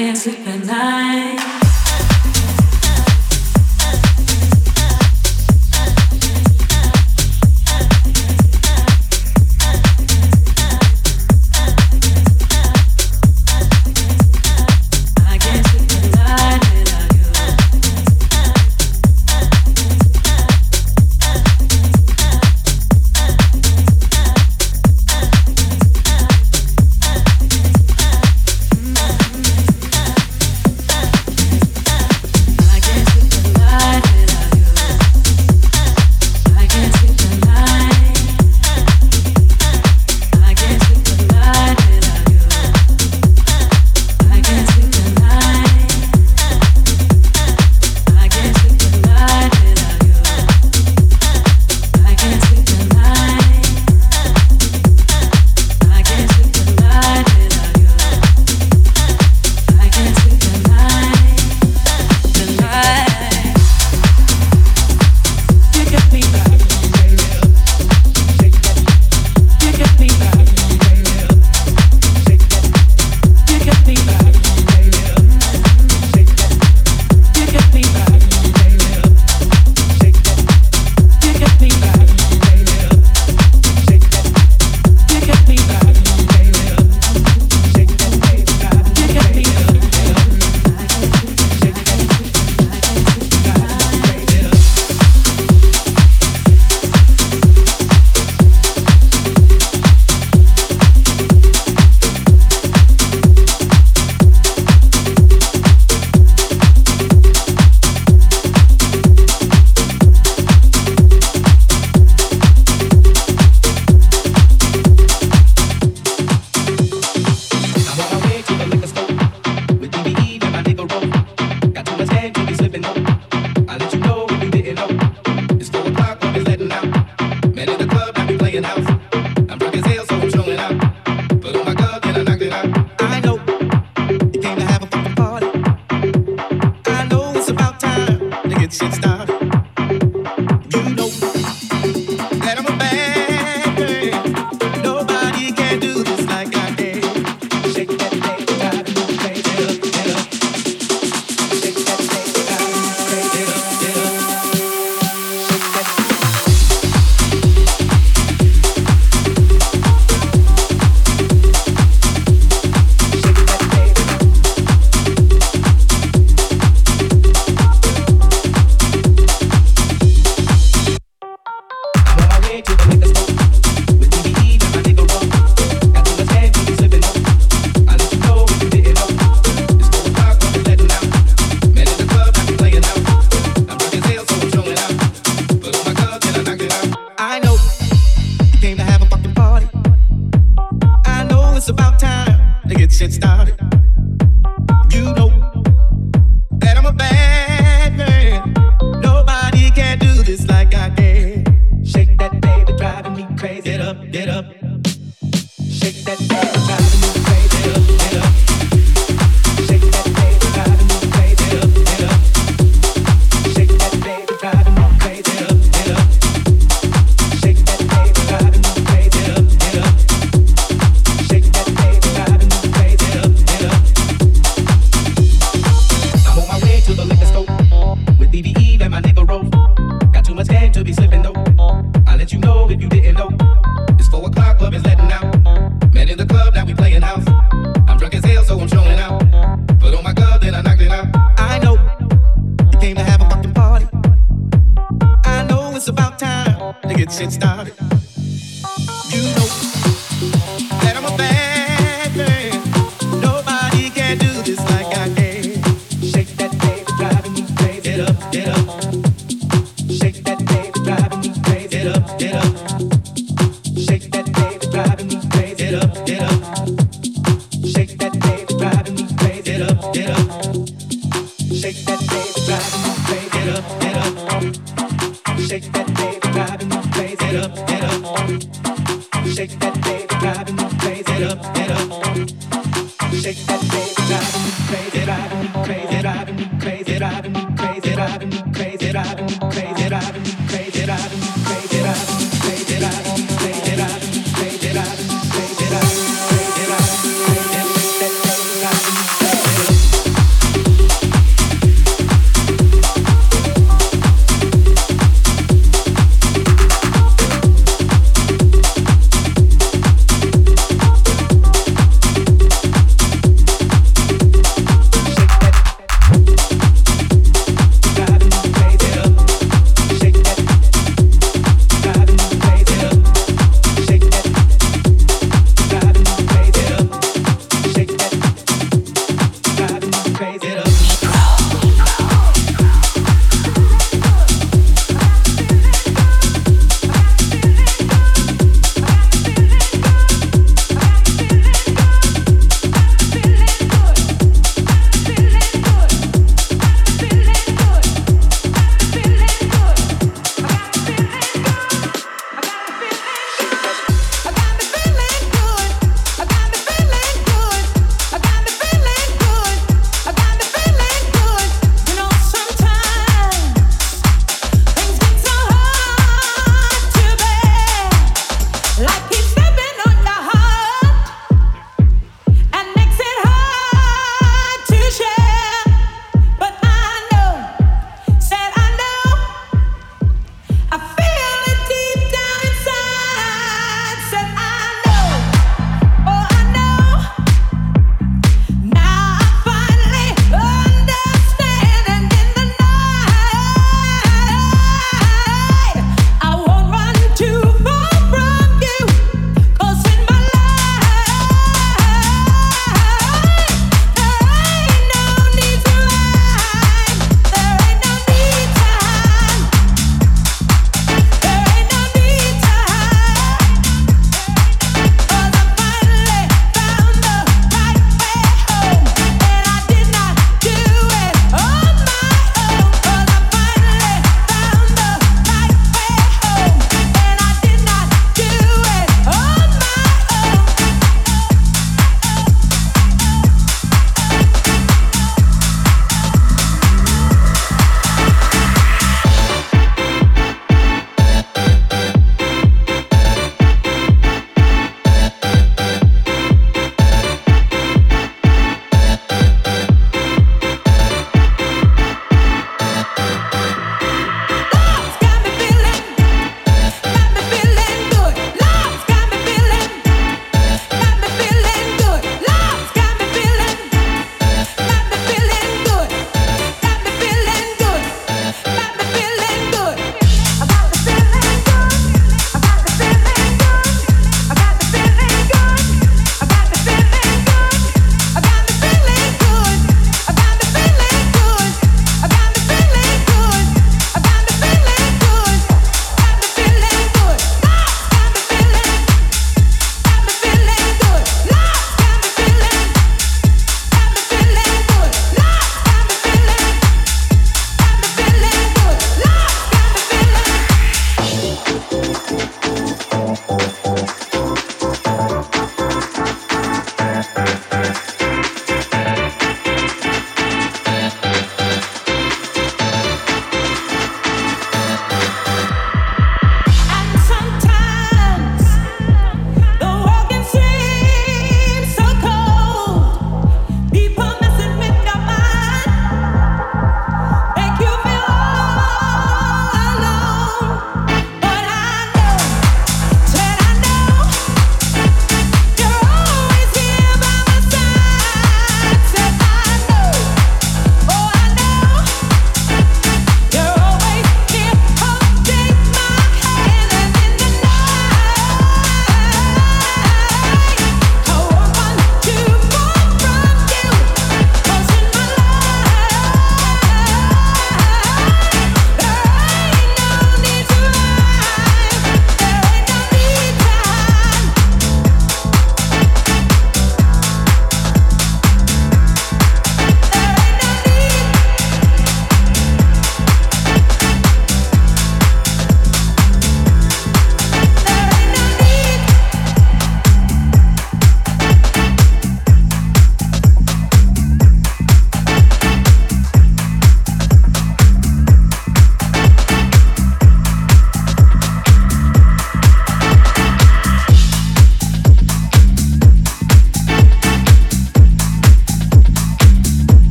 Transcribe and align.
can't 0.00 0.16
sleep 0.16 0.46
at 0.46 0.64
night. 0.64 1.59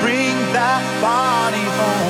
Bring 0.00 0.36
that 0.52 0.82
body 1.00 1.64
home. 1.78 2.03